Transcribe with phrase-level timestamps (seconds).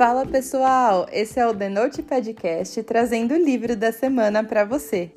[0.00, 5.10] Fala pessoal, esse é o The Note Podcast trazendo o livro da semana para você.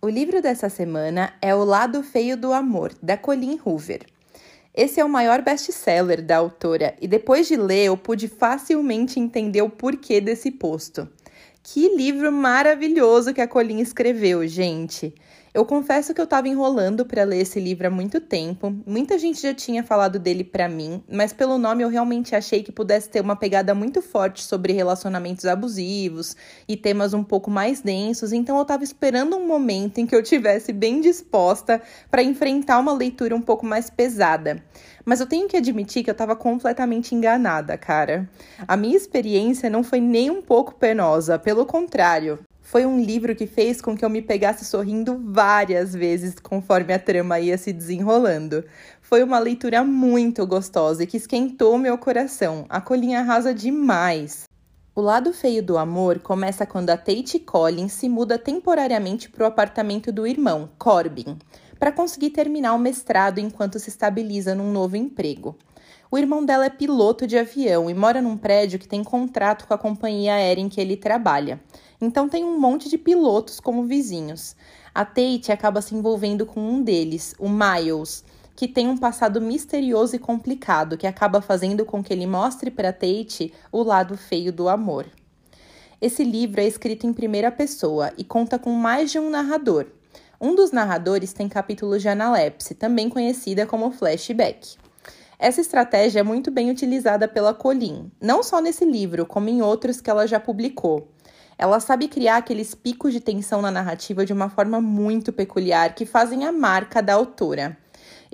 [0.00, 4.06] O livro dessa semana é O Lado Feio do Amor, da Colleen Hoover.
[4.72, 9.62] Esse é o maior best-seller da autora e depois de ler eu pude facilmente entender
[9.62, 11.08] o porquê desse posto.
[11.66, 15.14] Que livro maravilhoso que a Colleen escreveu, gente!
[15.54, 18.76] Eu confesso que eu estava enrolando para ler esse livro há muito tempo.
[18.84, 22.70] Muita gente já tinha falado dele para mim, mas pelo nome eu realmente achei que
[22.70, 26.36] pudesse ter uma pegada muito forte sobre relacionamentos abusivos
[26.68, 30.24] e temas um pouco mais densos, então eu estava esperando um momento em que eu
[30.24, 34.62] tivesse bem disposta para enfrentar uma leitura um pouco mais pesada.
[35.04, 38.28] Mas eu tenho que admitir que eu estava completamente enganada, cara.
[38.66, 42.38] A minha experiência não foi nem um pouco penosa, pelo contrário.
[42.62, 46.98] Foi um livro que fez com que eu me pegasse sorrindo várias vezes conforme a
[46.98, 48.64] trama ia se desenrolando.
[49.02, 52.64] Foi uma leitura muito gostosa e que esquentou meu coração.
[52.70, 54.44] A colinha arrasa demais.
[54.96, 59.46] O lado feio do amor começa quando a Tate Collins se muda temporariamente para o
[59.46, 61.36] apartamento do irmão, Corbin,
[61.84, 65.54] para conseguir terminar o mestrado enquanto se estabiliza num novo emprego.
[66.10, 69.74] O irmão dela é piloto de avião e mora num prédio que tem contrato com
[69.74, 71.60] a companhia aérea em que ele trabalha.
[72.00, 74.56] Então tem um monte de pilotos como vizinhos.
[74.94, 78.24] A Tate acaba se envolvendo com um deles, o Miles,
[78.56, 82.94] que tem um passado misterioso e complicado que acaba fazendo com que ele mostre para
[82.94, 85.04] Tate o lado feio do amor.
[86.00, 89.84] Esse livro é escrito em primeira pessoa e conta com mais de um narrador.
[90.40, 94.76] Um dos narradores tem capítulos de analepse, também conhecida como flashback.
[95.38, 100.00] Essa estratégia é muito bem utilizada pela Colin, não só nesse livro, como em outros
[100.00, 101.08] que ela já publicou.
[101.56, 106.04] Ela sabe criar aqueles picos de tensão na narrativa de uma forma muito peculiar que
[106.04, 107.76] fazem a marca da autora.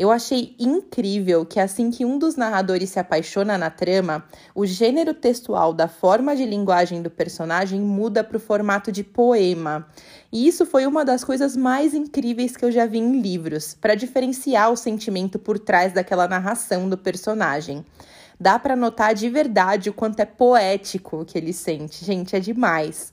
[0.00, 5.12] Eu achei incrível que assim que um dos narradores se apaixona na trama, o gênero
[5.12, 9.86] textual da forma de linguagem do personagem muda para o formato de poema.
[10.32, 13.94] E isso foi uma das coisas mais incríveis que eu já vi em livros, para
[13.94, 17.84] diferenciar o sentimento por trás daquela narração do personagem.
[18.40, 22.06] Dá para notar de verdade o quanto é poético o que ele sente.
[22.06, 23.12] Gente, é demais.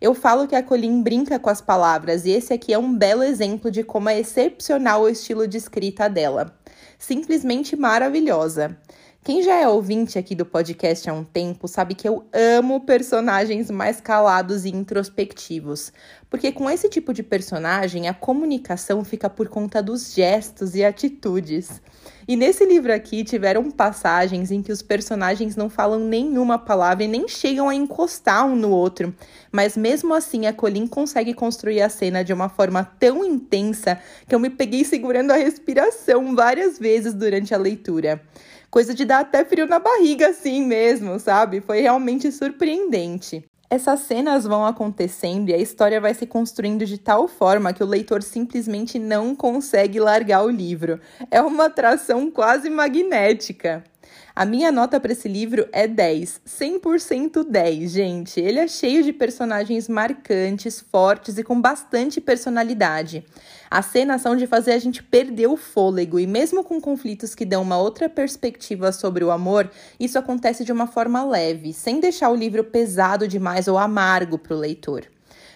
[0.00, 3.22] Eu falo que a Colin brinca com as palavras e esse aqui é um belo
[3.22, 6.56] exemplo de como é excepcional o estilo de escrita dela.
[6.98, 8.78] Simplesmente maravilhosa.
[9.22, 13.70] Quem já é ouvinte aqui do podcast há um tempo sabe que eu amo personagens
[13.70, 15.92] mais calados e introspectivos,
[16.30, 21.82] porque com esse tipo de personagem a comunicação fica por conta dos gestos e atitudes.
[22.26, 27.08] E nesse livro aqui tiveram passagens em que os personagens não falam nenhuma palavra e
[27.08, 29.14] nem chegam a encostar um no outro,
[29.52, 34.34] mas mesmo assim a Colin consegue construir a cena de uma forma tão intensa que
[34.34, 38.22] eu me peguei segurando a respiração várias vezes durante a leitura
[38.70, 41.60] coisa de dar até frio na barriga assim mesmo, sabe?
[41.60, 43.44] Foi realmente surpreendente.
[43.68, 47.86] Essas cenas vão acontecendo e a história vai se construindo de tal forma que o
[47.86, 51.00] leitor simplesmente não consegue largar o livro.
[51.30, 53.84] É uma atração quase magnética.
[54.34, 58.40] A minha nota para esse livro é 10, 100% 10, gente.
[58.40, 63.24] Ele é cheio de personagens marcantes, fortes e com bastante personalidade.
[63.70, 67.44] As cenas são de fazer a gente perder o fôlego e mesmo com conflitos que
[67.44, 72.30] dão uma outra perspectiva sobre o amor, isso acontece de uma forma leve, sem deixar
[72.30, 75.06] o livro pesado demais ou amargo para o leitor.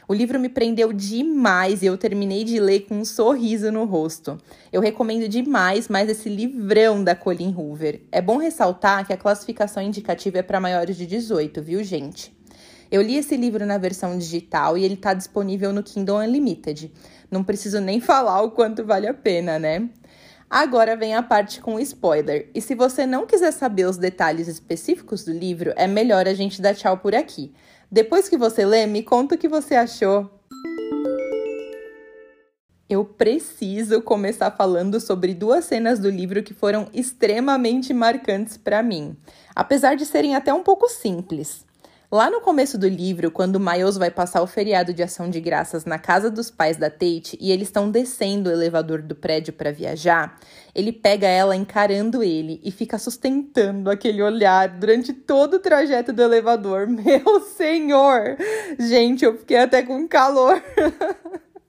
[0.06, 4.38] O livro me prendeu demais e eu terminei de ler com um sorriso no rosto.
[4.70, 8.02] Eu recomendo demais mais esse livrão da Colin Hoover.
[8.12, 12.36] É bom ressaltar que a classificação indicativa é para maiores de 18, viu, gente?
[12.90, 16.92] Eu li esse livro na versão digital e ele está disponível no Kindle Unlimited.
[17.30, 19.88] Não preciso nem falar o quanto vale a pena, né?
[20.50, 22.50] Agora vem a parte com spoiler.
[22.54, 26.60] E se você não quiser saber os detalhes específicos do livro, é melhor a gente
[26.60, 27.52] dar tchau por aqui.
[27.94, 30.28] Depois que você lê, me conta o que você achou.
[32.90, 39.16] Eu preciso começar falando sobre duas cenas do livro que foram extremamente marcantes para mim,
[39.54, 41.64] apesar de serem até um pouco simples.
[42.14, 45.84] Lá no começo do livro, quando Miles vai passar o feriado de ação de graças
[45.84, 49.72] na casa dos pais da Tate e eles estão descendo o elevador do prédio para
[49.72, 50.38] viajar,
[50.72, 56.22] ele pega ela encarando ele e fica sustentando aquele olhar durante todo o trajeto do
[56.22, 56.86] elevador.
[56.86, 58.36] Meu senhor!
[58.78, 60.62] Gente, eu fiquei até com calor.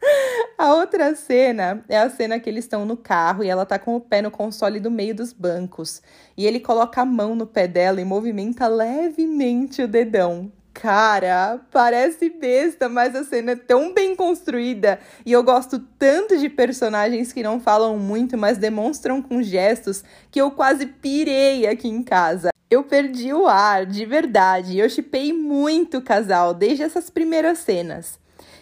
[0.57, 3.95] A outra cena é a cena que eles estão no carro e ela tá com
[3.95, 6.01] o pé no console do meio dos bancos.
[6.37, 10.51] E ele coloca a mão no pé dela e movimenta levemente o dedão.
[10.73, 16.49] Cara, parece besta, mas a cena é tão bem construída e eu gosto tanto de
[16.49, 22.03] personagens que não falam muito, mas demonstram com gestos que eu quase pirei aqui em
[22.03, 22.49] casa.
[22.69, 24.77] Eu perdi o ar, de verdade.
[24.77, 28.19] Eu chipei muito o casal desde essas primeiras cenas.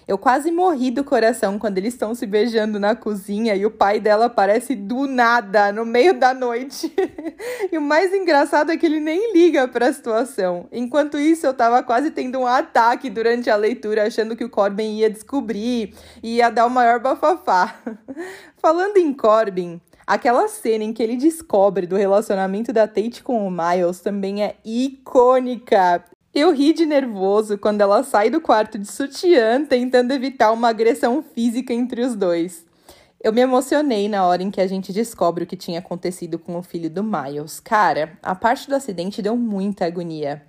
[0.07, 4.00] Eu quase morri do coração quando eles estão se beijando na cozinha e o pai
[4.00, 6.94] dela aparece do nada, no meio da noite.
[7.71, 10.67] e o mais engraçado é que ele nem liga para a situação.
[10.71, 14.97] Enquanto isso, eu tava quase tendo um ataque durante a leitura, achando que o Corbin
[14.97, 17.75] ia descobrir e ia dar o maior bafafá.
[18.57, 23.50] Falando em Corbin, Aquela cena em que ele descobre do relacionamento da Tate com o
[23.50, 26.03] Miles também é icônica.
[26.35, 31.21] Eu ri de nervoso quando ela sai do quarto de sutiã, tentando evitar uma agressão
[31.21, 32.65] física entre os dois.
[33.24, 36.57] Eu me emocionei na hora em que a gente descobre o que tinha acontecido com
[36.57, 37.59] o filho do Miles.
[37.59, 40.41] Cara, a parte do acidente deu muita agonia.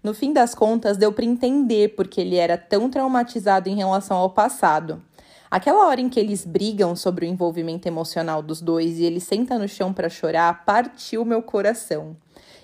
[0.00, 4.30] No fim das contas, deu para entender porque ele era tão traumatizado em relação ao
[4.30, 5.02] passado.
[5.50, 9.58] Aquela hora em que eles brigam sobre o envolvimento emocional dos dois e ele senta
[9.58, 12.16] no chão para chorar, partiu meu coração.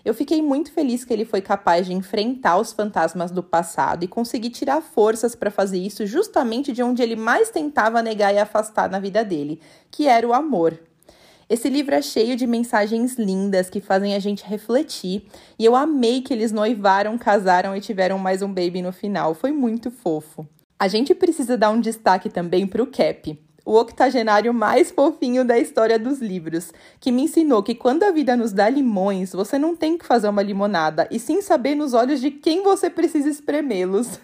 [0.08, 4.08] Eu fiquei muito feliz que ele foi capaz de enfrentar os fantasmas do passado e
[4.08, 8.88] conseguir tirar forças para fazer isso justamente de onde ele mais tentava negar e afastar
[8.88, 9.60] na vida dele,
[9.90, 10.80] que era o amor.
[11.46, 15.26] Esse livro é cheio de mensagens lindas que fazem a gente refletir,
[15.58, 19.34] e eu amei que eles noivaram, casaram e tiveram mais um baby no final.
[19.34, 20.48] Foi muito fofo.
[20.78, 25.58] A gente precisa dar um destaque também para o Cap o octogenário mais fofinho da
[25.58, 29.76] história dos livros, que me ensinou que quando a vida nos dá limões, você não
[29.76, 34.18] tem que fazer uma limonada, e sim saber nos olhos de quem você precisa espremê-los.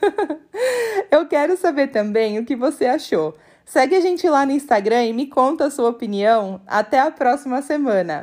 [1.12, 3.34] Eu quero saber também o que você achou.
[3.66, 6.58] Segue a gente lá no Instagram e me conta a sua opinião.
[6.66, 8.22] Até a próxima semana!